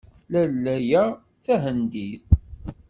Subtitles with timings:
[0.31, 2.27] Lalla-a d tahendit.